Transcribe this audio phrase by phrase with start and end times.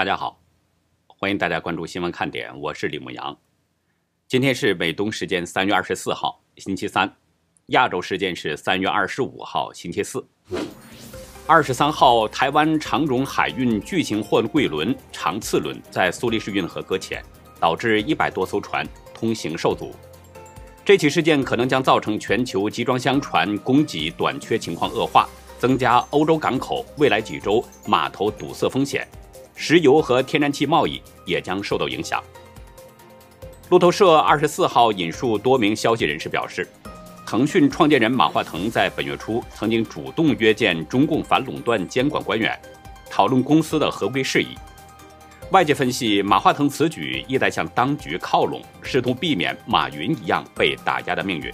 [0.00, 0.40] 大家好，
[1.06, 3.36] 欢迎大家关注新闻看点，我是李牧阳。
[4.26, 7.06] 今天是美东时间三月二十四号，星期三；
[7.66, 10.26] 亚洲时间是三月二十五号，星期四。
[11.46, 17.22] 二十三号，台湾长荣海运巨型货柜轮长次轮在苏黎世运河搁浅，
[17.60, 19.94] 导致一百多艘船通行受阻。
[20.82, 25.28] 这起事件可能将造成全球集装箱船供给短缺情况恶化，
[25.58, 29.06] 增加欧洲港口未来几周码头堵塞风险。
[29.62, 32.24] 石油和天然气贸易也将受到影响。
[33.68, 36.66] 路透社二十四号引述多名消息人士表示，
[37.26, 42.58] 腾讯创建人马化腾在本月初曾经主动约见中共反垄断监管官员，
[43.10, 44.56] 讨论公司的合规事宜。
[45.50, 51.52] 外界分析，马化腾此举意在向当局靠拢，试图避免马云一样被打压的命运。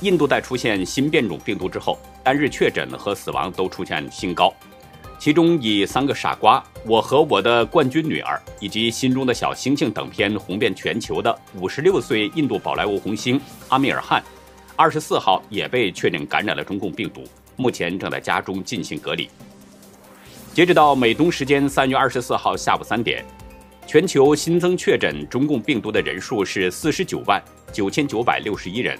[0.00, 4.52] 印度在出现新变种病毒之后，单日确诊和死亡都出现新高。
[5.22, 14.20] 其中以《三个傻瓜》《我和我的冠军女儿》以及《心中的小星星》等片红遍全球的五十六岁印度宝莱坞红星阿米尔汗，
[14.74, 17.22] 二十四号也被确诊感染了中共病毒，
[17.54, 19.30] 目前正在家中进行隔离。
[20.52, 23.24] 截止到美东时间三月二十四号下午三点，
[23.86, 27.40] 全球新增确诊中共病毒的人数是四十九万
[27.72, 28.98] 九千九百六十一人，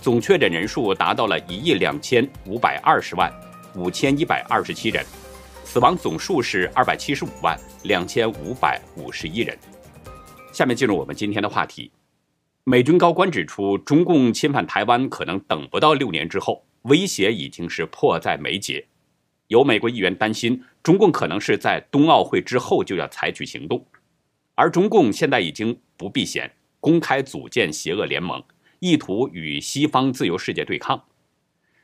[0.00, 3.30] 总确诊人数达到了一亿两千五百二十万
[3.74, 5.04] 五千一百二十七人。
[5.72, 9.56] 死亡总数是二百七十五万两千五百五十一人。
[10.52, 11.92] 下面进入我们今天的话题。
[12.64, 18.84] 美军高官指出，中共侵犯台湾可能等不到六年之后，威胁已经是迫在眉睫。
[19.46, 23.86] 有美国议员担心，中共可能是在冬奥会之后就要采取行动，
[24.56, 28.42] 而中共现在已经不避嫌，公开组建邪恶联盟，
[28.80, 31.04] 意图与西方自由世界对抗。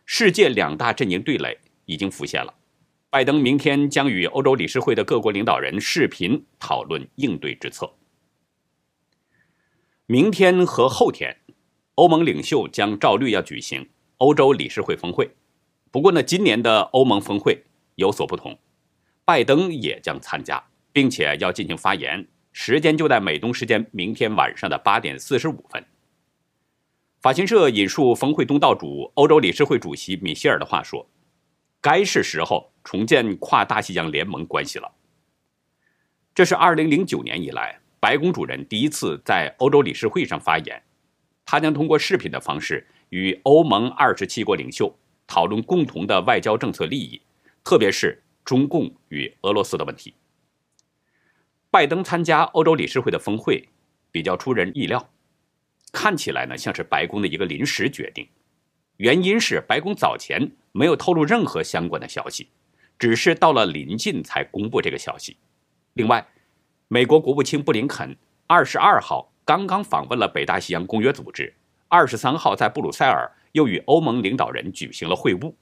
[0.05, 2.53] 世界两大阵营对垒已经浮现了。
[3.09, 7.95] 拜登明天将与欧洲理事会的各国领导人视频讨论应对之策。
[10.07, 11.37] 明天和后天，
[11.95, 13.89] 欧盟领袖将照例要举行
[14.19, 15.31] 欧洲理事会峰会。
[15.91, 17.65] 不过呢，今年的欧盟峰会
[17.95, 18.59] 有所不同，
[19.25, 25.83] 拜登也将参加，并且要进行发言，时间就在美东时间明天晚上的八点四十五分。
[27.21, 31.09] 法新社引述峰会东道主、欧洲理事会主席米歇尔的话说。
[31.87, 34.91] 该是时候重建跨大西洋联盟关系了。
[36.35, 40.83] 这是二零零九年以来白宫主任第一次在欧洲理事会上发言，
[41.45, 44.93] 他将通过视频的方式与欧盟二十七国领袖
[45.29, 47.23] 讨论共同的外交政策利益，
[47.63, 50.13] 特别是中共与俄罗斯的问题。
[51.71, 53.69] 拜登参加欧洲理事会的峰会
[54.11, 55.09] 比较出人意料，
[55.93, 58.27] 看起来呢像是白宫的一个临时决定。
[58.97, 62.51] 原因是白宫早前没有透露任何相关的消息，
[62.99, 65.39] 只是到了临近才公布这个消息。
[65.95, 66.29] 另外，
[66.89, 68.15] 美国国务卿布林肯
[68.47, 71.55] 二十二号刚刚访问了北大西洋公约组织，
[71.89, 75.55] 二十三号在布鲁塞尔又与欧盟领导人举行了会晤。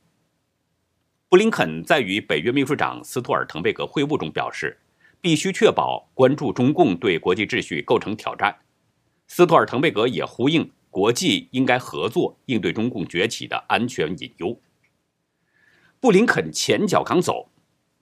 [1.28, 4.76] 布林肯在与北约秘书长斯托尔滕贝格会晤中表示，
[5.20, 8.56] 必须确保关注中共对国际秩序构成挑战。
[9.28, 10.68] 斯托尔滕贝格也呼应。
[10.90, 14.56] 国际应该合作应对中共崛起的安全隐忧。
[16.04, 17.48] 布林肯前脚刚走，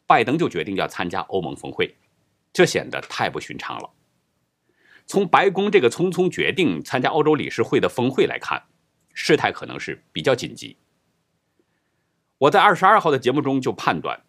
[0.09, 1.95] 拜登就决定要参加欧盟峰会，
[2.53, 3.89] 这显得太不寻常了。
[5.07, 8.61] 从白宫这个匆匆决定参加欧洲理事会的峰会来看，
[9.15, 10.77] 事态可能是比较紧急。
[12.39, 14.21] 我在二十二号的节目中就判断，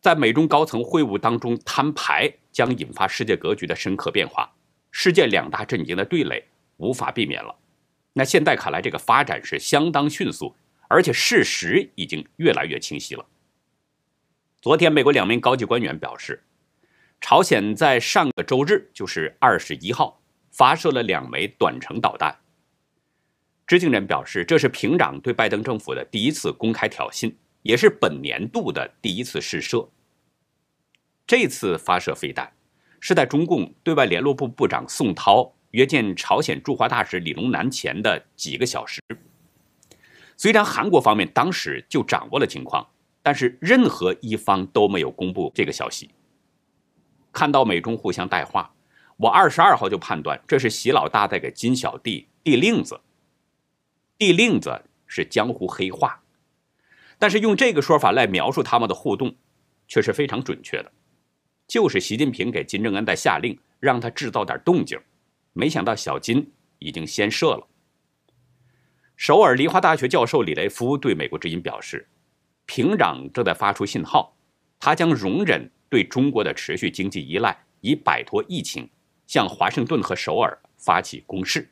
[0.00, 4.54] 在美中高层会晤当中摊牌将引发世界格局的深刻变化，
[4.92, 6.44] 世界两大阵营的对垒
[6.76, 7.56] 无法避免了。
[8.12, 10.54] 那现在看来，这个发展是相当迅速，
[10.88, 13.26] 而且事实已经越来越清晰了。
[14.60, 16.44] 昨天，美国两名高级官员表示，
[17.20, 20.20] 朝鲜在上个周日，就是二十一号，
[20.50, 22.38] 发射了两枚短程导弹。
[23.66, 29.88] 知情人表示，这是平壤对拜登政府的第一次公开挑衅，也是本年度的第一次试射。
[31.26, 32.52] 这次发射飞弹，
[33.00, 35.52] 是在中共对外联络部部长宋涛。
[35.72, 39.02] 约见朝鲜驻华大使李龙南前的几个小时，
[40.36, 42.86] 虽然韩国方面当时就掌握了情况，
[43.22, 46.10] 但是任何一方都没有公布这个消息。
[47.32, 48.74] 看到美中互相带话，
[49.16, 53.00] 我二十二号就判断这是习老大在给金小弟递令子。
[54.18, 56.22] 递令子是江湖黑话，
[57.18, 59.34] 但是用这个说法来描述他们的互动，
[59.88, 60.92] 却是非常准确的，
[61.66, 64.98] 就是习近平给金正恩在下令，让他制造点动静。
[65.52, 67.66] 没想到小金已经先射了。
[69.16, 72.06] 首尔梨花大学教授李雷夫对美国之音表示，
[72.66, 74.36] 平壤正在发出信号，
[74.78, 78.90] 他将容忍对中国的持续经济依赖，以摆脱疫情，
[79.26, 81.70] 向华盛顿和首尔发起攻势。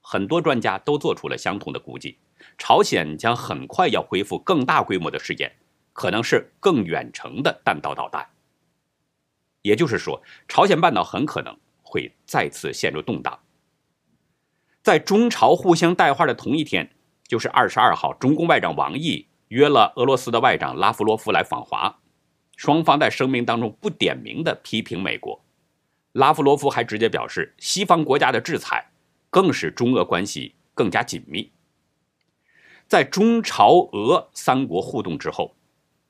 [0.00, 2.18] 很多专家都做出了相同的估计，
[2.58, 5.54] 朝鲜将很快要恢复更大规模的试验，
[5.92, 8.28] 可能是更远程的弹道导弹。
[9.62, 13.38] 也就是说，朝鲜半岛很可能会再次陷入动荡。
[14.82, 16.90] 在中朝互相带话的同一天，
[17.28, 22.00] 就是二十二号，中共外长王毅约了俄罗斯的外长拉夫罗夫来访华，
[22.56, 25.44] 双方在声明当中不点名的批评美国。
[26.10, 28.90] 拉夫罗夫还直接表示，西方国家的制裁
[29.30, 31.52] 更使中俄关系更加紧密。
[32.88, 35.54] 在中朝俄三国互动之后，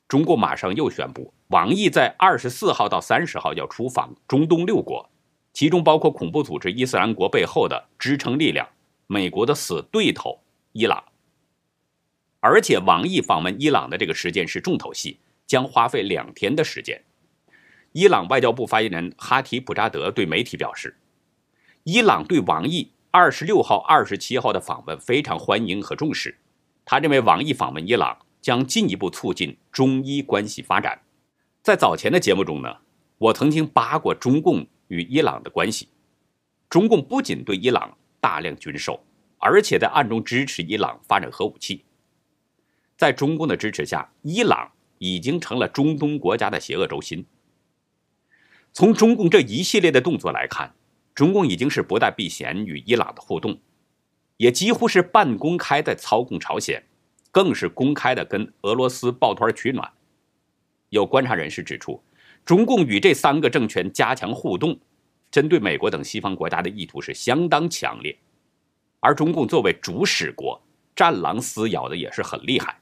[0.09, 5.11] 中共马上又宣布，王毅在二十四号到三十号要出访中东六国。
[5.53, 8.67] 其中包括恐怖组织伊斯兰国背后的支撑力量——
[9.07, 10.41] 美国的死对头
[10.73, 11.05] 伊朗。
[12.41, 17.05] 而且，王毅访问伊朗的这个时间是重头戏，将花费两天的时间。
[17.93, 20.97] 伊朗外交部发言人哈提普扎德对媒体表示，
[21.85, 26.39] 伊朗对王毅二十六号、二十七号的访问非常欢迎和重视。
[26.87, 31.03] 他认为，王毅访问伊朗将进一步促进中伊关系发展。
[31.63, 32.79] 在早前的节目中呢，
[33.19, 34.67] 我曾经扒过中共。
[34.93, 35.89] 与伊朗的关系，
[36.69, 39.03] 中共不仅对伊朗大量军售，
[39.39, 41.83] 而且在暗中支持伊朗发展核武器。
[42.99, 47.25] 在中共的支持下，伊朗已经成了中东国家的邪恶轴心。
[48.75, 50.75] 从中共这一系列的动作来看，
[51.15, 53.59] 中共已经是不带避嫌与伊朗的互动，
[54.37, 56.85] 也几乎是半公开的操控朝鲜，
[57.31, 59.91] 更是公开的跟俄罗斯抱团取暖。
[60.91, 62.03] 有观察人士指出。
[62.45, 64.77] 中共与这三个政权加强互动，
[65.31, 68.17] 针对美国等西方国家的意图是相当强烈，
[68.99, 70.61] 而中共作为主使国，
[70.97, 72.77] 战狼撕咬的也是很厉害。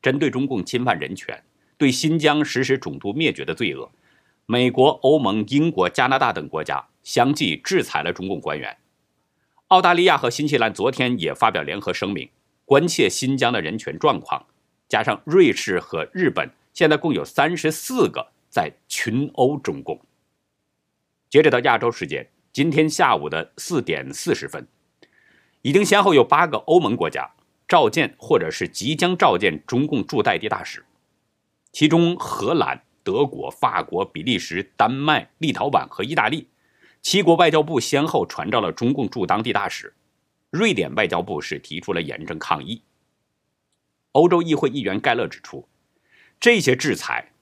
[0.00, 1.42] 针对中共侵犯人权、
[1.76, 3.90] 对新疆实施种族灭绝的罪恶，
[4.46, 8.74] 美国、欧盟、英国、加拿大等国家相继制裁了中共官员。
[9.66, 12.30] 澳大利亚和新西兰昨天也发表联合声明，
[12.64, 14.46] 关切新疆的人权状况，
[14.88, 16.50] 加上瑞士和日本。
[16.78, 20.00] 现在共有三十四个在群殴中共。
[21.28, 24.68] 截止到亚洲时间今天下午的四点四十分，
[25.62, 27.28] 已经先后有八个欧盟国家
[27.66, 30.84] 召见或者是即将召见中共驻代地大使，
[31.72, 36.46] 其中荷兰、德国、法国、比利时、丹麦、立陶宛和意大利
[37.02, 39.92] 七国外交部先后传召了中共驻当地大使，
[40.50, 42.84] 瑞典外交部是提出了严正抗议。
[44.12, 45.66] 欧洲议会议员盖勒指出。
[46.40, 47.32] 这些制裁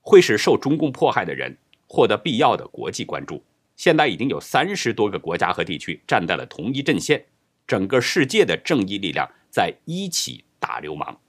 [0.00, 3.42] 会使受中共迫害的人获得必要的国际关注。
[3.76, 7.26] 现在已经有三十多个国家和地区站在了同一阵线，
[7.66, 11.20] 整个世界的正义力量在一起打流氓。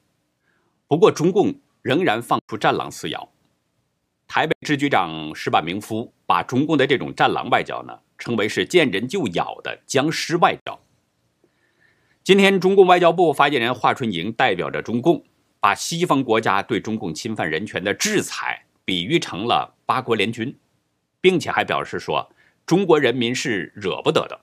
[0.87, 3.29] 不过，中共仍然放出战狼撕咬。
[4.25, 10.79] 台北支局长石板明夫把中共的这种战狼外交呢，称为是见人就咬的僵尸外交。
[12.23, 15.25] 今天，中共外交部发言人华春莹代表着中共。
[15.59, 20.57] 把西方国家对中共侵犯人权的制裁比喻成了八国联军，
[21.19, 22.31] 并且还表示说
[22.65, 24.41] 中国人民是惹不得的。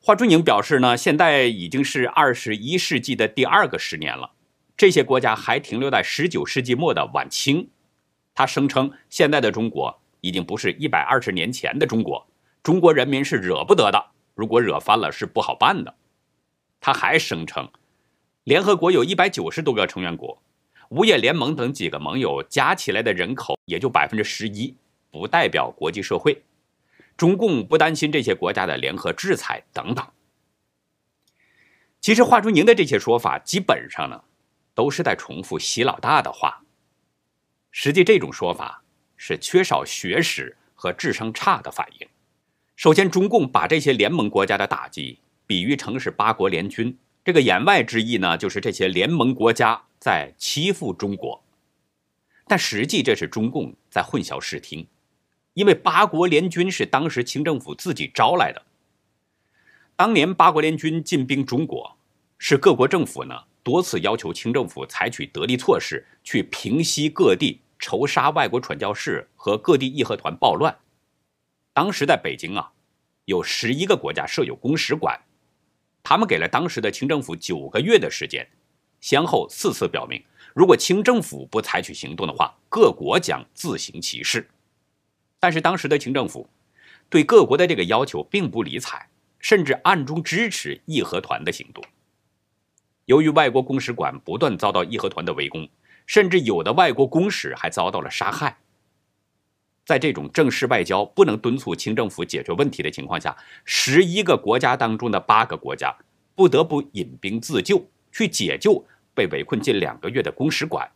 [0.00, 4.30] 华春莹表示呢，现在已经是二十一世纪的第二个十年了，
[4.76, 7.68] 这些国家还停留在十九世纪末的晚清。
[8.34, 12.28] 他声称，现在的中国已经不是一百二十年前的中国，
[12.62, 15.96] 中国人民是惹不得的，如果惹翻了是不好办的。
[16.80, 17.68] 他还声称。
[18.48, 20.42] 联合国有一百九十多个成员国，
[20.88, 24.74] 五眼联盟等几个盟友加起来的人口也就百分之十一，
[25.10, 26.42] 不代表国际社会。
[27.14, 30.02] 中共不担心这些国家的联合制裁等等。
[32.00, 34.24] 其实华春莹的这些说法，基本上呢，
[34.74, 36.62] 都是在重复习老大的话。
[37.70, 38.82] 实际这种说法
[39.18, 42.08] 是缺少学识和智商差的反应。
[42.76, 46.96] 首先，中共把这些联盟国家的打击比喻成是八国联军。
[47.28, 51.44] 这个言外之意呢，就是这些联盟国家在欺负中国，
[52.46, 54.86] 但实际这是中共在混淆视听，
[55.52, 58.62] 因为八国联军是当时清政府自己招来的。
[59.94, 61.98] 当年八国联军进兵中国，
[62.38, 70.74] 是各国政府呢多次要求清政府采取得力措施，去平息各地仇杀外国传教士和各地义和团暴乱。
[71.74, 72.72] 当时在北京啊，
[73.26, 75.20] 有十一个国家设有公使馆。
[76.02, 78.48] 他们给了当时的清政府九个月的时间，
[79.00, 80.22] 先后四次表明，
[80.54, 84.48] 如果清政府不采取行动的话，各国将自行其事。
[85.38, 86.48] 但是当时的清政府
[87.08, 91.84] 对各国的这个要求并不理睬，甚至暗中支持义和团的行动。
[93.04, 95.68] 由于外国公使馆不断遭到义和团的围攻，
[96.06, 98.58] 甚至有的外国公使还遭到了杀害，
[99.88, 105.96] 在这种正式外交不能敦促清政府解决问题的情况下，十一个国家当中的八个国家
[106.34, 110.86] 不得不引兵自救，去解救被围困近两个月的公使馆。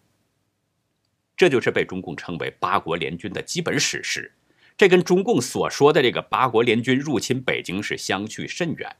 [1.34, 4.30] 这就是被中共称为“八国联军”的基本史实。
[4.76, 8.94] 这跟中共所说的这个八国联军入侵北京是相去甚远。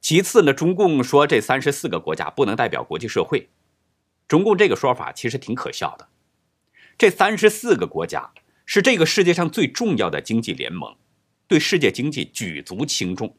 [0.00, 3.50] 其次呢，中共说这三十四个国家不能代表国际社会，
[4.26, 6.08] 中共这个说法其实挺可笑的。
[7.00, 8.30] 这三十四个国家
[8.66, 10.94] 是这个世界上最重要的经济联盟，
[11.48, 13.34] 对世界经济举足轻重。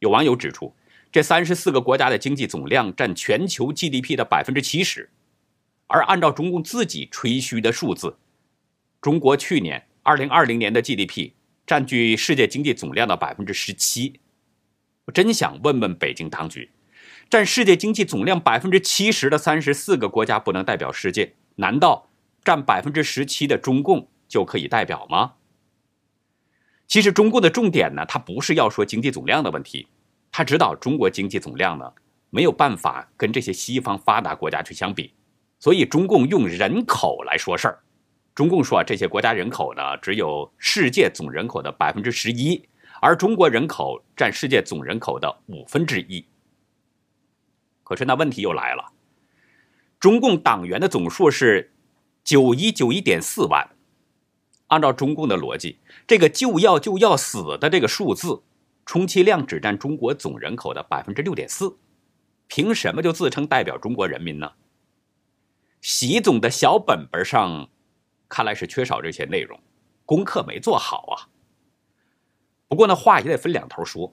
[0.00, 0.74] 有网友指出，
[1.12, 5.08] 这三十四个国家的经济总量占全球 GDP 的百分之七十，
[5.86, 8.16] 而按照中共自己吹嘘的数字，
[9.00, 9.86] 中国去年。
[10.02, 11.30] 二零二零年的 GDP
[11.64, 14.18] 占据世界经济总量的百分之十七，
[15.04, 16.72] 我真想问问北京当局，
[17.30, 22.10] 占世界经济总量百分之七十的三十四个国家不能代表世界，难道
[22.44, 25.34] 占百分之十七的中共就可以代表吗？
[26.86, 29.88] 其实中共的重点呢，它不是要说经济总量的问题，
[30.30, 31.90] 他知道中国经济总量呢
[32.28, 35.14] 没有办法跟这些西方发达国家去相比，
[35.58, 37.78] 所以中共用人口来说事儿。
[38.34, 42.68] 中共说啊，这些国家人口呢，只有世界总人口的百分之十一，
[43.00, 46.26] 而中国人口占世界总人口的五分之一。
[47.82, 48.92] 可是那问题又来了，
[50.00, 51.72] 中共党员的总数是
[52.24, 53.76] 九一九一点四万，
[54.68, 58.42] 按照中共的逻辑，这个就要就要死的这个数字，
[58.84, 61.76] 充其量只占中国总人口的百分之六点四，
[62.48, 64.52] 凭什么就自称代表中国人民呢？
[65.80, 67.68] 习总的小本本上。
[68.26, 69.60] 看来是缺少这些内容，
[70.04, 71.28] 功课没做好啊。
[72.66, 74.12] 不过呢，话也得分两头说。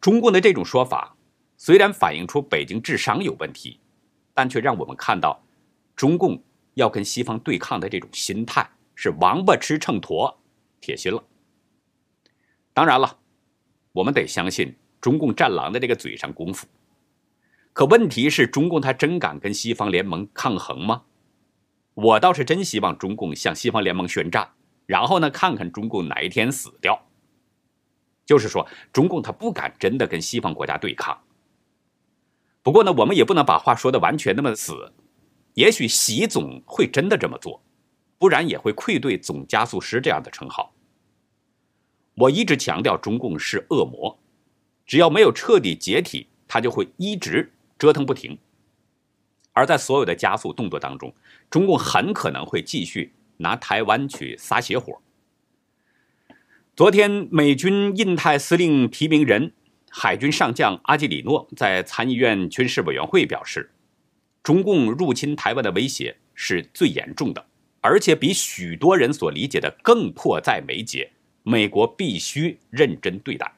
[0.00, 1.16] 中共的这种说法
[1.56, 3.80] 虽然反映出北京智商有问题，
[4.34, 5.42] 但却让我们看到
[5.96, 6.40] 中共
[6.80, 10.34] 要跟西方对抗的这种心态是王八吃秤砣，
[10.80, 11.22] 铁心了。
[12.72, 13.18] 当然了，
[13.92, 16.66] 我们得相信中共战狼的这个嘴上功夫。
[17.72, 21.02] 可问题是，中共他真敢跟西方联盟抗衡吗？
[21.94, 24.50] 我倒是真希望中共向西方联盟宣战，
[24.86, 27.06] 然后呢，看看中共哪一天死掉。
[28.24, 31.20] 就是说，中共他不敢真的跟西方国家对抗。
[32.62, 34.92] 不过呢，我们也不能把话说的完全那么死。
[35.60, 37.62] 也许习总会真的这么做，
[38.18, 40.72] 不然也会愧对总加速师这样的称号。
[42.14, 44.18] 我一直强调，中共是恶魔，
[44.86, 48.38] 只要没有彻底解体，他就会一直折腾不停。
[49.52, 51.12] 而在所有的加速动作当中，
[51.50, 55.02] 中共很可能会继续拿台湾去撒邪火。
[56.74, 59.52] 昨天，美军印太司令提名人
[59.90, 63.70] 海军上将阿基里诺在参议院军事委员会表示，
[64.42, 67.44] 中共入侵台湾的威胁是最严重的，
[67.80, 73.52] 而且比许多人所理解的更迫在眉睫，美国必须认真对待。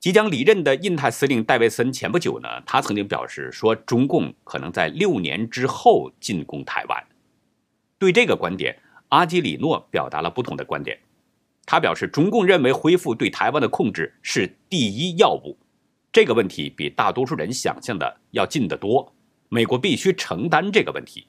[0.00, 7.04] 即将离任的印太司令戴维森前不久呢，他曾经表示说，中共可能在六年之后进攻台湾。
[7.98, 8.76] 对这个观点，
[9.10, 10.98] 阿基里诺表达了不同的观点。
[11.64, 15.56] 他表示，中共认为恢复对台湾的控制是第一要务，
[16.12, 19.14] 这个问题比大多数人想象的要近得多。
[19.48, 21.26] 美国必须承担这个问题。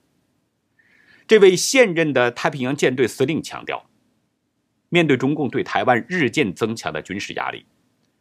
[1.25, 3.89] 这位现任的太平洋舰队司令强调，
[4.89, 7.65] 面对中共对台湾日渐增强的军事压力。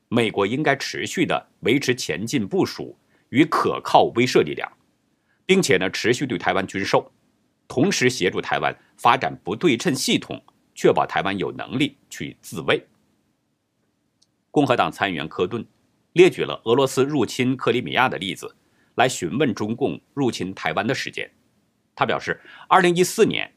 [0.09, 2.97] 美国应该持续的维持前进部署
[3.31, 4.71] 与可靠威慑力量，
[5.47, 7.11] 并且呢持续对台湾军售，
[7.67, 10.43] 同时协助台湾发展不对称系统，
[10.75, 12.85] 确保台湾有能力去自卫。
[14.51, 15.65] 共和党参议员科顿
[16.13, 18.57] 列举了俄罗斯入侵克里米亚的例子，
[18.95, 21.31] 来询问中共入侵台湾的时间。
[21.95, 23.53] 他表示，二零一四年，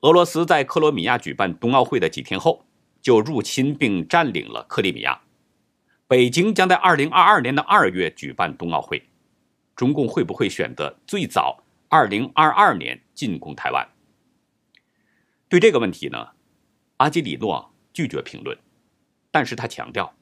[0.00, 2.66] 俄罗斯在克罗米亚举办冬奥会的几天后，
[3.00, 5.22] 就入侵并占领了克里米亚。
[6.06, 9.02] 北京将在二零二二年的二月举办冬奥会，
[9.76, 13.86] 中共会不会选择最早二零二二年进攻台湾？
[15.48, 16.28] 对这个问题呢，
[16.98, 18.56] 阿基里诺拒绝评论，
[19.30, 20.14] 但是他强调，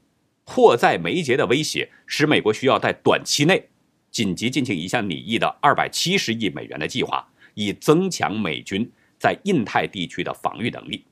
[0.46, 3.68] 迫在眉睫的威胁使美国需要在短期内
[4.10, 11.04] 紧急进行一项拟议的二百七十亿美元的计划，以增强美军在印太地区的防御能力。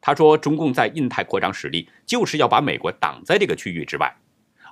[0.00, 4.14] 他说：“中共在印太扩张实力，就是要把美国挡在这个区域之外，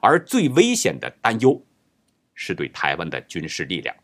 [0.02, 1.64] 而最危险的担忧
[2.35, 3.95] 是对台湾的军事力量。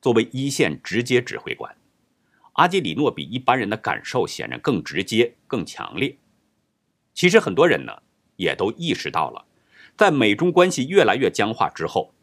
[0.00, 1.76] 作为一线直接指挥官，
[2.54, 6.16] 阿基里诺比一般人的感受显然更直接、更强烈。
[7.14, 7.92] 其实很多人呢
[8.36, 9.44] 也都意识到了，
[9.96, 12.14] 在美中关系越来越僵化之后，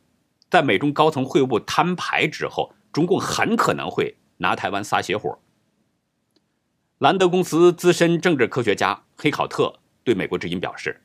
[0.50, 5.38] 在美中高层会晤摊牌之后，中共很可能会拿台湾撒邪火。
[7.00, 11.02] 兰德公司资深政治科学家黑考特对美国之音表示，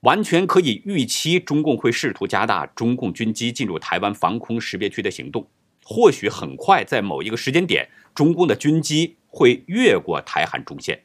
[0.00, 5.48] 完全可以预期中共会试图加大中共军机进入台湾防空识别区的行动，
[5.84, 11.04] 或许很快在某一个时间点，中共的军机会越过台海中线。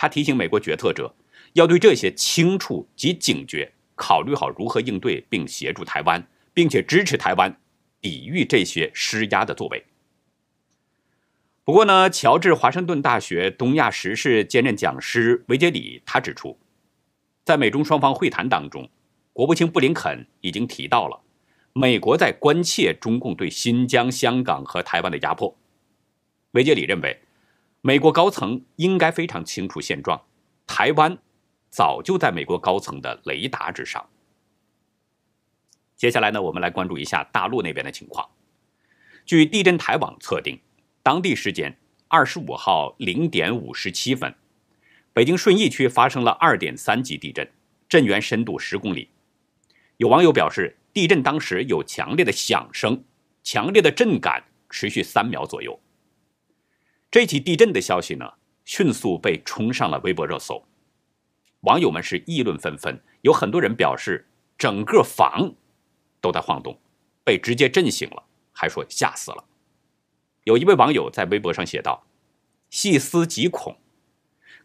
[0.00, 1.12] 他提醒美国决策者
[1.54, 6.24] 要对这些清楚及警觉，考虑好如何应对，并协助台湾，
[6.54, 7.60] 并且支持台湾
[8.00, 9.84] 抵御这些施压的作为。
[11.64, 16.56] 不过呢，乔治华盛顿大学东亚时事兼任讲师维杰里他指出，
[17.44, 18.88] 在美中双方会谈当中，
[19.32, 21.20] 国务卿布林肯已经提到了
[21.72, 25.58] 美国在关切中共对新疆、香港和台湾的压迫。
[26.52, 27.20] 维杰里认为。
[27.80, 30.20] 美国高层应该非常清楚现状，
[30.66, 31.16] 台湾
[31.70, 34.08] 早就在美国高层的雷达之上。
[35.96, 38.28] 接下来呢，我们来关注一下大陆那边的情况。
[39.24, 40.58] 据地震台网测定，
[41.04, 44.34] 当地时间二十五号零点五十七分，
[45.12, 47.48] 北京顺义区发生了二点三级地震，
[47.88, 49.08] 震源深度十公里。
[49.98, 53.04] 有网友表示，地震当时有强烈的响声，
[53.44, 55.78] 强烈的震感持续三秒左右。
[57.10, 58.34] 这起地震的消息呢，
[58.66, 60.62] 迅速被冲上了微博热搜，
[61.60, 65.54] 网友们是议论纷纷，有很多人表示整个房
[66.20, 66.78] 都在晃动，
[67.24, 68.22] 被直接震醒了，
[68.52, 69.42] 还说吓死了。
[70.44, 72.04] 有一位网友在微博上写道
[72.68, 73.78] ：“细思极恐，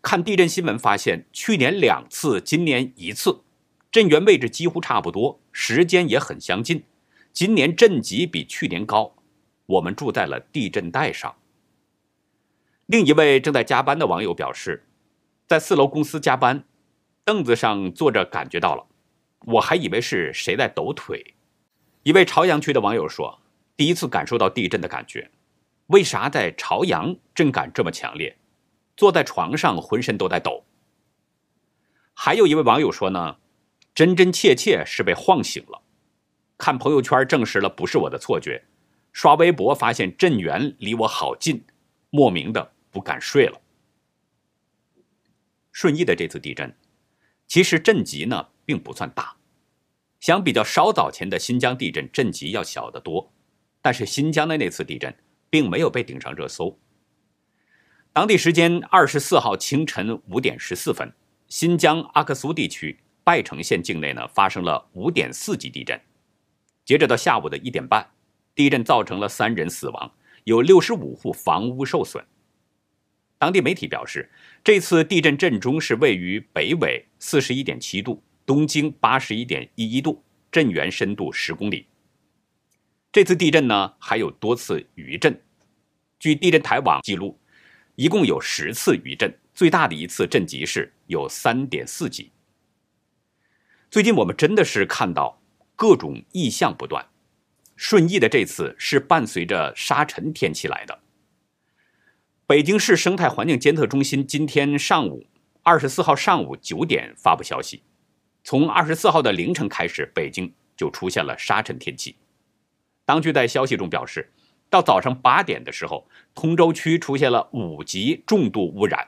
[0.01, 3.39] 看地震新闻发现，去年两次，今年一次，
[3.89, 6.83] 震源位置几乎差不多，时间也很相近，
[7.31, 9.15] 今年震级比去年高，
[9.65, 11.33] 我们住在了地震带上。”
[12.93, 14.85] 另一位正在加班的网友表示，
[15.47, 16.63] 在四楼公司加班，
[17.25, 18.85] 凳子上坐着感觉到了，
[19.47, 21.33] 我还以为是谁在抖腿。
[22.03, 23.41] 一位朝阳区的网友说，
[23.75, 25.31] 第一次感受到地震的感觉，
[25.87, 28.37] 为啥在朝阳震感这么强烈？
[28.95, 30.63] 坐在床上浑身都在抖。
[32.13, 33.37] 还有一位网友说呢，
[33.95, 35.81] 真真切切是被晃醒了，
[36.59, 38.65] 看朋友圈证实了不是我的错觉，
[39.11, 41.65] 刷微博发现震源离我好近，
[42.11, 42.72] 莫名的。
[42.93, 43.59] 不敢睡了。
[45.73, 46.73] 顺义的这次地震，
[47.47, 49.35] 其实震级呢并不算大，
[50.19, 53.33] 相比较稍早前的新疆地震，震级要小得多。
[53.81, 55.13] 但是新疆的那次地震
[55.49, 56.79] 并没有被顶上热搜。
[58.13, 61.11] 当地时间二十四号清晨五点十四分，
[61.47, 65.99] 新疆阿克苏地区拜城县境内呢发生了五点四级地震。
[66.85, 68.11] 截止到下午的一点半，
[68.53, 72.23] 地震造成了三人死亡，有六十五户房屋受损。
[73.43, 74.31] 当地媒体表示，
[74.63, 81.85] 这次地震震中是位于北纬四十一点七度，东经八十一点一一度，震源深度十公里。
[83.11, 85.37] 这次地震呢，还有多次余震。
[86.19, 87.37] 据地震台网记录，
[87.95, 92.31] 一共有十次余震，最大的一次震级是有三点四级。
[93.91, 95.43] 最近我们真的是看到
[95.75, 97.05] 各种异象不断，
[97.75, 101.02] 顺义的这次是伴随着沙尘天气来的。
[102.53, 105.25] 北京市生态环境监测中心今天上午
[105.63, 107.81] 二十四号上午九点发布消息，
[108.43, 112.15] 从二十四号的凌晨开始，北京就出现了沙尘天气。
[113.05, 114.31] 当局在消息中表示，
[114.69, 119.07] 到早上八点的时候，通州区出现了五级重度污染，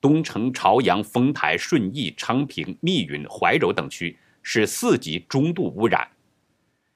[0.00, 6.08] 东城、朝阳、丰台、顺义、昌平、密云、怀柔等区是四级中度污染，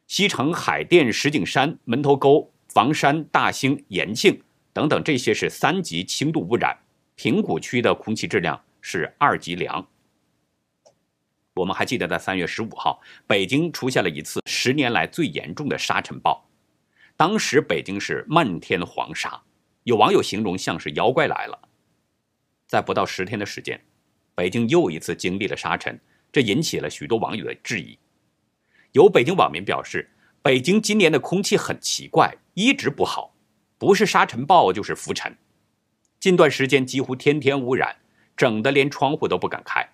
[0.08, 4.42] 西城、海淀、石景山、门头沟、房山、大兴、延庆。
[4.72, 6.78] 等等，这些是三级轻度污染。
[7.14, 9.86] 平谷区的空气质量是二级良。
[11.54, 16.48] 我们还记得，在三月十五号，北京出现了一次十年来最严重的沙尘暴，
[17.16, 19.42] 当时北京是漫天黄沙，
[19.84, 21.68] 有网友形容像是妖怪来了。
[22.66, 23.78] 在不到十天的时间，
[24.34, 26.00] 北京又一次经历了沙尘，
[26.32, 27.98] 这引起了许多网友的质疑。
[28.92, 33.31] 有北京网民表示，北京今年的空气很奇怪，一直不好。
[33.82, 35.36] 不是沙尘暴就是浮尘，
[36.20, 37.96] 近段时间几乎天天污染，
[38.36, 39.84] 整的连窗户都不敢开。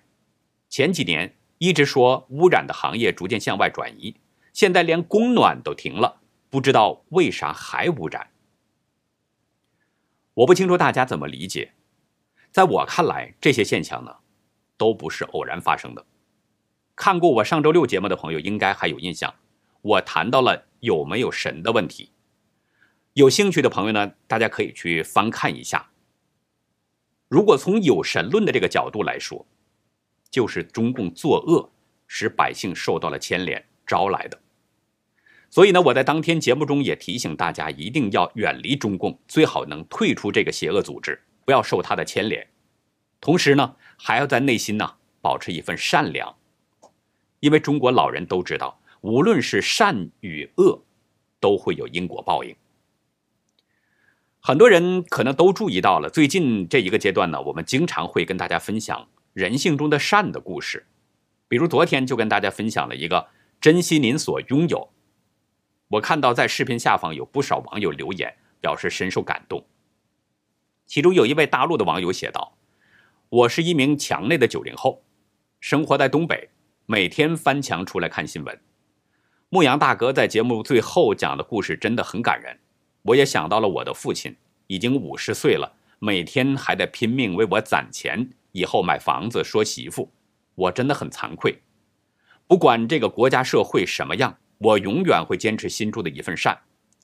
[0.69, 4.15] 前几年一直说污染的行业逐渐向外转移，
[4.53, 6.21] 现在连供暖都停了，
[6.51, 8.29] 不知道为啥还污染。
[10.35, 11.73] 我不清楚大家怎么理解，
[12.51, 14.17] 在我看来，这些现象呢，
[14.77, 16.05] 都不是偶然发生的。
[16.95, 19.33] 看过我上周六节目的朋友应该还有印象，
[19.81, 22.11] 我谈到了有没有神的问题。
[23.13, 25.89] 有兴趣的朋友呢，大家可以去翻看一下。
[27.27, 29.45] 如果从有神论的这个角度来说，
[30.29, 31.71] 就是中共作恶，
[32.07, 34.39] 使百姓受到了牵连招来的。
[35.49, 42.47] 所以呢，我在当天节目中也提醒大家，一定要远离中共，最好能退出这个邪恶组织，不要受他的牵连。
[43.19, 46.37] 同时呢，还要在内心呢保持一份善良，
[47.39, 50.83] 因为中国老人都知道，无论是善与恶，
[51.39, 52.55] 都会有因果报应。
[54.41, 60.87] 很多人可能都注意到了，最近这一个阶段呢，我们经常会跟大家分享人性中的善的故事。
[61.49, 63.27] 比如昨天就跟大家分享了一个
[63.59, 64.89] 珍惜您所拥有。
[65.89, 69.65] 我看到在视频下方有不少网友留言，表示深受感动。
[70.85, 72.57] 其中有一位大陆的网友写道
[73.29, 75.03] ：“我是一名墙内的九零后，
[75.59, 76.49] 生活在东北，
[76.85, 78.59] 每天翻墙出来看新闻。
[79.49, 82.59] 牧羊大哥在节目最后讲的故事真的很感人。”
[83.01, 84.35] 我也想到了我的父亲，
[84.67, 90.11] 已经五十岁了，每天还在拼命为我攒钱，以后买房子、说媳妇。
[90.55, 91.61] 我真的很惭愧。
[92.45, 96.59] 不管这个国家社会什么样，我永远会坚持心中的一份善，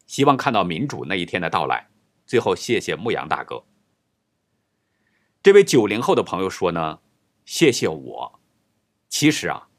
[0.05, 1.87] 希望看到民主那一天的到来。
[2.27, 3.63] 最后，谢谢牧羊大哥。
[5.41, 6.99] 这位九零后的朋友说呢，
[7.45, 8.39] 谢谢我。
[9.07, 9.69] 其实啊，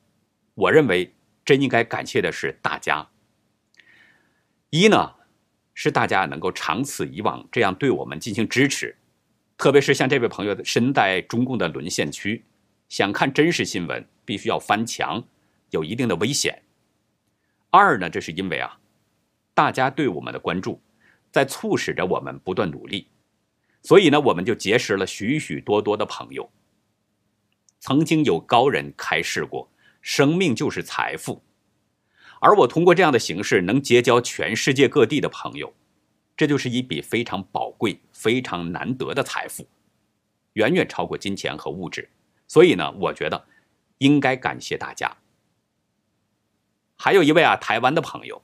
[0.55, 3.09] 我认为真应该感谢的是大家。
[4.71, 5.16] 一呢。
[5.79, 8.97] 是大家能够长此以往这样对我们进行支持，
[9.59, 12.43] 特别是像这位朋友身在中共的沦陷区，
[12.89, 15.23] 想看真实新闻必须要翻墙，
[15.71, 16.63] 有一定的危险。
[17.69, 18.79] 二呢，这是因为啊，
[19.53, 20.81] 大家对我们的关注，
[21.31, 23.09] 在促使着我们不断努力，
[23.83, 26.51] 所以呢，我们就结识了许许多多的朋友。
[27.81, 31.43] 曾经有高人开示过，生命就是财富。
[32.41, 35.73] 而我通过这样的形式能结交全世界各地的朋友，
[36.37, 39.67] 这就是一笔非常宝贵、非常难得的财富，
[40.53, 42.09] 远远超过金钱和物质。
[42.47, 43.47] 所以呢，我觉得
[43.99, 45.17] 应该感谢大家。
[46.97, 48.43] 还有一位啊，台湾的朋友，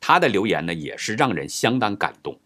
[0.00, 2.38] 他的留言呢也是让人相当感动。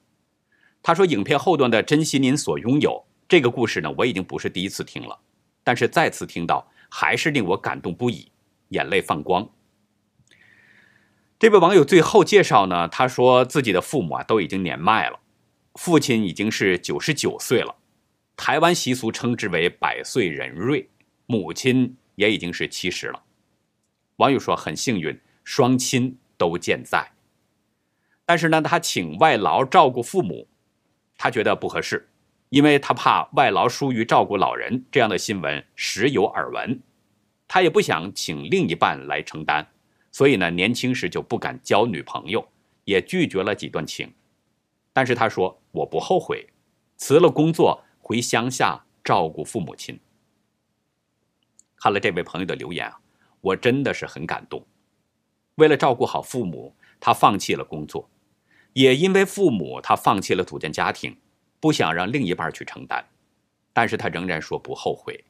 [0.83, 5.19] 他说：“影片后段的珍惜您所拥有这个故事呢，我已经不是第一次听了，
[5.65, 8.31] 但是再次听到还是令我感动不已，
[8.69, 9.49] 眼泪放光。”
[11.39, 15.21] 这位网友最后介绍呢，他说自己的父母啊都已经年迈了，
[15.75, 17.77] 父亲已经是九十九岁了，
[18.37, 20.89] 台湾习俗称之为百岁人瑞，
[21.27, 23.23] 母亲也已经是七十了。
[24.17, 27.13] 网友说很幸运，双亲都健在，
[28.27, 30.49] 但是呢，他请外劳照顾父母，
[31.17, 32.09] 他觉得不合适，
[32.49, 36.81] 因为他怕外劳疏于照顾老人这样的新闻时有耳闻，
[37.47, 39.69] 他也不想请另一半来承担。
[40.11, 42.47] 所以呢，年轻时就不敢交女朋友，
[42.85, 44.13] 也拒绝了几段情。
[44.93, 46.49] 但是他说：“我不后悔，
[46.97, 49.99] 辞了工作回乡下照顾父母亲。”
[51.77, 52.99] 看了这位朋友的留言啊，
[53.41, 54.67] 我真的是很感动。
[55.55, 58.09] 为了照顾好父母，他放弃了工作，
[58.73, 61.17] 也因为父母，他放弃了组建家庭，
[61.61, 63.09] 不想让另一半去承担。
[63.73, 65.25] 但是他仍然说不后悔。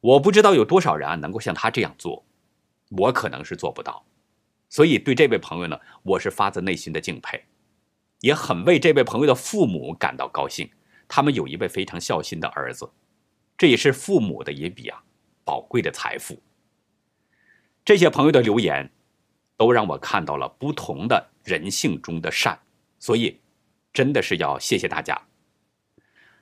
[0.00, 2.24] 我不知道有多少人啊能够像他这样做。
[2.96, 4.04] 我可能是做不到，
[4.68, 7.44] 所以对这位朋友呢，我是发自内心的敬佩，
[8.20, 10.70] 也很为这位朋友的父母感到高兴。
[11.08, 12.90] 他们有一位非常孝心的儿子，
[13.58, 15.02] 这也是父母的一笔啊
[15.44, 16.42] 宝贵的财富。
[17.84, 18.90] 这些朋友的留言，
[19.56, 22.58] 都让我看到了不同的人性中的善，
[22.98, 23.40] 所以
[23.92, 25.28] 真的是要谢谢大家。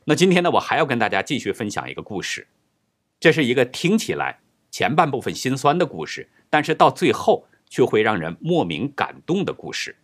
[0.04, 2.48] 那今天呢，我还要跟大家继续分享一个故事，
[3.18, 6.28] 这是一个听起来前半部分心酸的故事。
[6.50, 9.96] 但是到最后却会让人莫名感动的故事。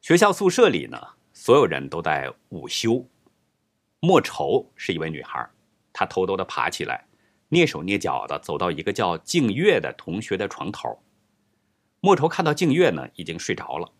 [0.00, 0.98] 学校宿舍里呢，
[1.32, 3.06] 所有人都在午休。
[4.00, 5.48] 莫愁是一位女孩，
[5.92, 7.06] 她偷偷的爬起来，
[7.50, 11.02] 蹑手蹑脚的走到一个叫静月的同学的床头。
[12.00, 13.92] 莫愁看到静月呢已经睡着了，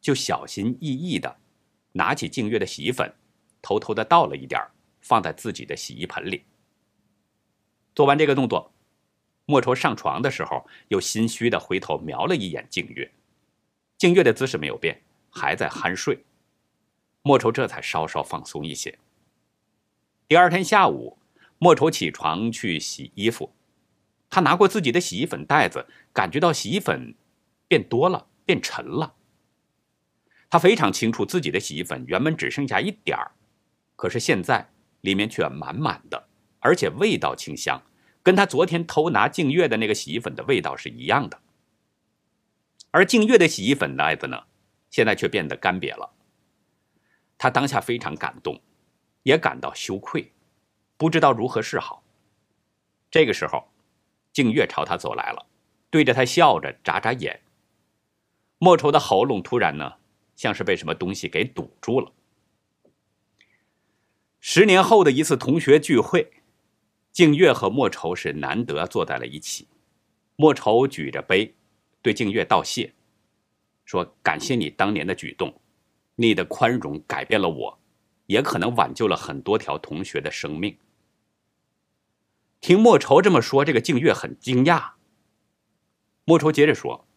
[0.00, 1.38] 就小心翼翼的
[1.92, 3.14] 拿起静月的洗衣粉，
[3.62, 4.60] 偷偷的倒了一点
[5.00, 6.44] 放在自己的洗衣盆里。
[7.94, 8.72] 做完这个动作。
[9.50, 13.10] 莫愁上床的时候，又心虚的回头瞄了一眼静月，
[13.96, 16.22] 静月的姿势没有变，还在酣睡。
[17.22, 18.98] 莫愁这才稍稍放松一些。
[20.28, 21.16] 第二天下午，
[21.56, 23.54] 莫愁起床去洗衣服，
[24.28, 27.14] 他拿过自己的洗衣粉袋子，感觉到洗衣粉
[27.66, 29.14] 变多了，变沉了。
[30.50, 33.32] 他非常清楚自己的洗衣粉原本只剩下一点儿，
[33.96, 34.68] 可是现在
[35.00, 37.82] 里面却满满的，而且味道清香。
[38.28, 41.40] 跟他昨天偷拿静月的那个洗衣粉的味道是一样的，
[42.90, 44.42] 而静月的洗衣粉袋子呢，
[44.90, 46.12] 现在却变得干瘪了。
[47.38, 48.60] 他当下非常感动，
[49.22, 50.34] 也感到羞愧，
[50.98, 52.04] 不知道如何是好。
[53.10, 53.72] 这个时候，
[54.30, 55.46] 静月朝他走来了，
[55.88, 57.40] 对着他笑着，眨眨眼。
[58.58, 59.94] 莫愁的喉咙突然呢，
[60.36, 62.12] 像是被什么东西给堵住了。
[64.38, 66.37] 十年后的一次同学聚会，
[67.18, 69.66] 静月和莫愁是难得坐在了一起。
[70.36, 71.52] 莫愁举着杯，
[72.00, 72.92] 对静月道谢，
[73.84, 75.60] 说：“感谢你当年的举动，
[76.14, 77.80] 你的宽容改变了我，
[78.26, 80.78] 也可能挽救了很多条同学的生命。”
[82.62, 84.90] 听莫愁这么说，这个静月很惊讶。
[86.24, 87.08] 莫愁接着说：“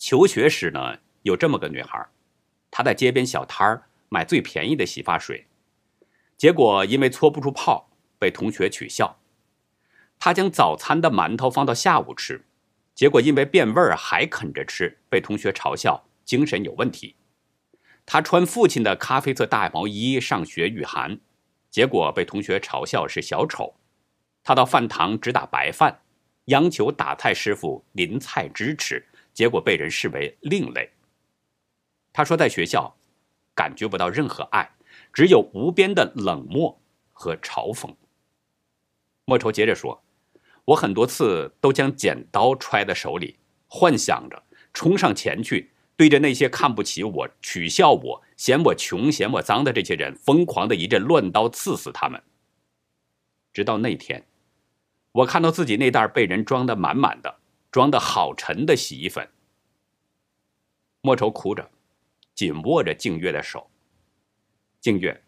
[0.00, 2.08] 求学时呢，有这么个女孩，
[2.70, 5.48] 她在街边小摊儿买最便宜的洗发水。”
[6.38, 7.85] 结果因为搓不出泡，
[8.18, 9.18] 被同学取笑。
[10.18, 12.44] 他将早餐的馒头放到下午吃，
[12.94, 17.16] 结果因为变味儿还啃着吃，被同学嘲笑精神有问题。
[18.04, 21.18] 他穿父亲的咖啡色大毛衣上学御寒，
[21.70, 23.74] 结果被同学嘲笑是小丑。
[24.42, 26.02] 他到饭堂只打白饭，
[26.46, 30.90] 央求打菜师傅淋菜汁吃，结果被人视为另类。
[32.12, 32.96] 他说在学校
[33.54, 34.70] 感觉不到任何爱。
[35.12, 36.78] 只有无边的冷漠
[37.12, 37.94] 和嘲讽。
[39.26, 40.04] 莫愁接着说
[40.64, 52.22] ：“我很多次都将剪刀揣在手里，幻想着冲上前去，对着那些看不起我、取笑我、嫌我穷、嫌我脏的这些人，疯狂的一阵乱刀刺死他们。
[53.52, 54.24] 直到那天，
[55.10, 57.40] 我看到自己那袋被人装得满满的、
[57.72, 59.28] 装得好沉的洗衣粉。”
[61.02, 61.68] 莫愁哭着，
[62.32, 63.68] 紧握着静月的手。
[64.80, 65.24] 静月，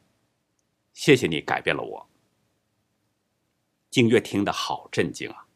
[0.93, 2.08] 谢谢你改变了我。
[3.99, 5.49] 静月听得好震惊啊！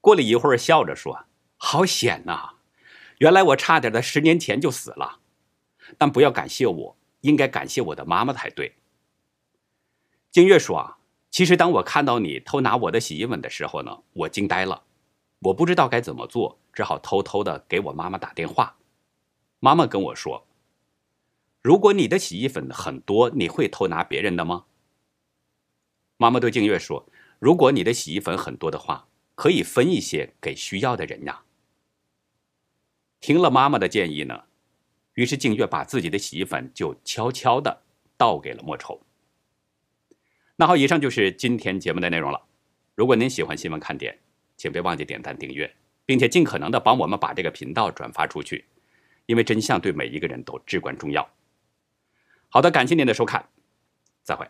[0.00, 1.26] 过了一会儿，笑着说
[1.60, 2.54] ：“好险呐！
[3.18, 5.20] 原来我差点在十年前就死了。
[5.98, 8.76] 但不要感谢我，应该感谢我的妈妈才对。”
[10.32, 10.96] 静月说：“啊，
[11.30, 14.84] 其实当我看到你偷拿我的洗衣粉的时候呢，我惊呆了，
[15.40, 18.78] 我不知道该怎么做，只好偷偷的给我妈妈打电话。
[19.60, 20.46] 妈妈跟我说。”
[21.60, 24.64] 如果你的洗衣粉很多，你会偷拿别人的吗？
[26.16, 27.04] 妈妈对静月说
[27.42, 31.42] ：“如果你的洗衣粉很多的话，可以分一些给需要的人呀。”
[33.20, 34.44] 听了妈妈的建议呢，
[35.14, 37.82] 于是静月把自己的洗衣粉就悄悄的
[38.16, 39.02] 倒给了莫愁。
[40.54, 42.40] 那好，以上就是今天节目的内容了。
[42.94, 44.16] 如果您喜欢新闻看点，
[44.56, 45.74] 请别忘记点赞订阅，
[46.06, 48.66] 并且尽可能的帮我们把这个频道转发出去，
[49.26, 51.28] 因为真相对每一个人都至关重要。
[52.50, 53.48] 好的，感谢您的收看，
[54.22, 54.46] 再会。